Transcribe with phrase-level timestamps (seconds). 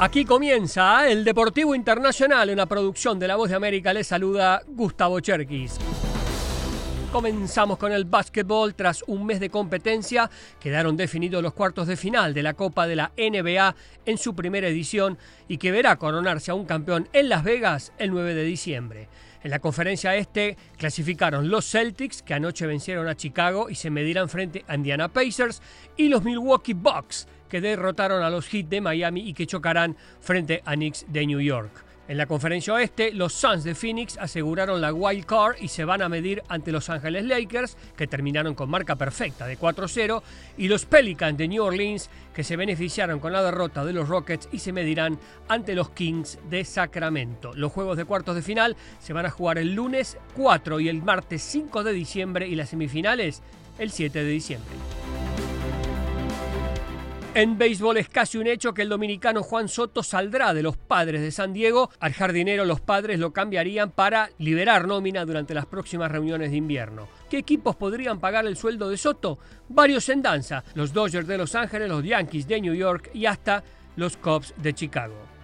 [0.00, 3.92] Aquí comienza el Deportivo Internacional, una producción de La Voz de América.
[3.92, 5.76] Les saluda Gustavo Cherkis.
[7.10, 8.76] Comenzamos con el básquetbol.
[8.76, 10.30] Tras un mes de competencia,
[10.60, 13.74] quedaron definidos los cuartos de final de la Copa de la NBA
[14.06, 15.18] en su primera edición
[15.48, 19.08] y que verá coronarse a un campeón en Las Vegas el 9 de diciembre.
[19.42, 24.28] En la conferencia este clasificaron los Celtics, que anoche vencieron a Chicago y se medirán
[24.28, 25.60] frente a Indiana Pacers,
[25.96, 30.62] y los Milwaukee Bucks, que derrotaron a los Heat de Miami y que chocarán frente
[30.64, 31.88] a Knicks de New York.
[32.08, 36.00] En la conferencia oeste, los Suns de Phoenix aseguraron la wild card y se van
[36.00, 40.22] a medir ante Los Ángeles Lakers, que terminaron con marca perfecta de 4-0,
[40.56, 44.48] y los Pelicans de New Orleans, que se beneficiaron con la derrota de los Rockets
[44.50, 47.52] y se medirán ante los Kings de Sacramento.
[47.54, 51.02] Los juegos de cuartos de final se van a jugar el lunes 4 y el
[51.02, 53.42] martes 5 de diciembre y las semifinales
[53.78, 54.97] el 7 de diciembre.
[57.34, 61.20] En béisbol es casi un hecho que el dominicano Juan Soto saldrá de los padres
[61.20, 61.90] de San Diego.
[62.00, 67.06] Al jardinero los padres lo cambiarían para liberar nómina durante las próximas reuniones de invierno.
[67.28, 69.38] ¿Qué equipos podrían pagar el sueldo de Soto?
[69.68, 70.64] Varios en danza.
[70.74, 73.62] Los Dodgers de Los Ángeles, los Yankees de New York y hasta
[73.96, 75.37] los Cubs de Chicago.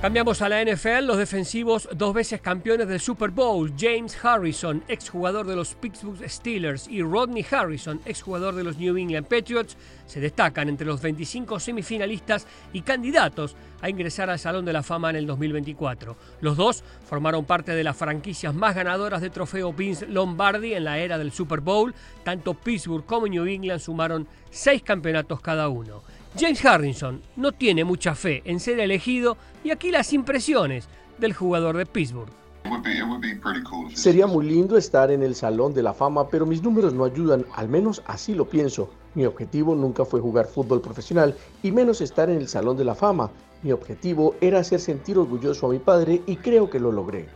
[0.00, 5.46] Cambiamos a la NFL, los defensivos dos veces campeones del Super Bowl, James Harrison, exjugador
[5.46, 10.68] de los Pittsburgh Steelers, y Rodney Harrison, exjugador de los New England Patriots, se destacan
[10.68, 15.26] entre los 25 semifinalistas y candidatos a ingresar al Salón de la Fama en el
[15.26, 16.16] 2024.
[16.42, 20.98] Los dos formaron parte de las franquicias más ganadoras de trofeo Vince Lombardi en la
[20.98, 21.94] era del Super Bowl.
[22.22, 26.02] Tanto Pittsburgh como New England sumaron seis campeonatos cada uno.
[26.38, 31.78] James Harrison no tiene mucha fe en ser elegido y aquí las impresiones del jugador
[31.78, 32.28] de Pittsburgh.
[33.94, 37.46] Sería muy lindo estar en el Salón de la Fama, pero mis números no ayudan,
[37.54, 38.90] al menos así lo pienso.
[39.14, 42.94] Mi objetivo nunca fue jugar fútbol profesional y menos estar en el Salón de la
[42.94, 43.30] Fama.
[43.62, 47.28] Mi objetivo era hacer sentir orgulloso a mi padre y creo que lo logré.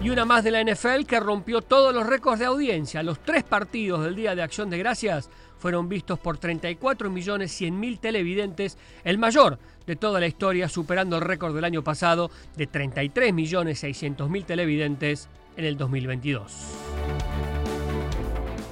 [0.00, 3.02] Y una más de la NFL que rompió todos los récords de audiencia.
[3.02, 5.30] Los tres partidos del Día de Acción de Gracias
[5.66, 11.16] fueron vistos por 34 millones 100 mil televidentes, el mayor de toda la historia, superando
[11.16, 17.55] el récord del año pasado de 33 millones 600 mil televidentes en el 2022.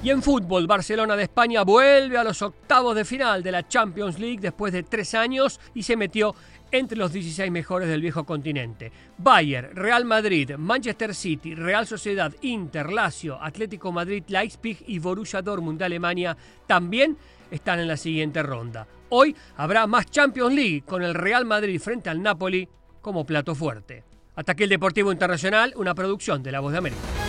[0.04, 4.18] Y en fútbol, Barcelona de España vuelve a los octavos de final de la Champions
[4.18, 6.34] League después de tres años y se metió
[6.70, 8.92] entre los 16 mejores del viejo continente.
[9.16, 15.78] Bayern, Real Madrid, Manchester City, Real Sociedad, Inter, Lazio, Atlético Madrid, Leipzig y Borussia Dortmund
[15.78, 16.36] de Alemania
[16.66, 17.16] también
[17.50, 18.86] están en la siguiente ronda.
[19.08, 22.68] Hoy habrá más Champions League con el Real Madrid frente al Napoli
[23.00, 24.04] como plato fuerte.
[24.34, 27.23] Hasta aquí el Deportivo Internacional, una producción de La Voz de América.